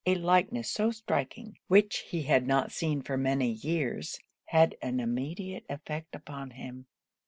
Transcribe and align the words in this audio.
A 0.07 0.15
likeness 0.15 0.67
so 0.67 0.89
striking, 0.89 1.59
which 1.67 1.99
he 2.09 2.23
had 2.23 2.47
not 2.47 2.71
seen 2.71 3.03
for 3.03 3.17
many 3.17 3.51
years, 3.51 4.17
had 4.45 4.75
an 4.81 4.99
immediate 4.99 5.63
effect 5.69 6.15
upon 6.15 6.49
him. 6.57 6.87